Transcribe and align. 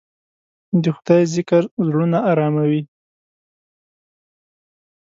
د 0.83 0.85
خدای 0.97 1.23
ذکر 1.35 1.63
زړونه 1.87 2.19
اراموي. 2.31 2.81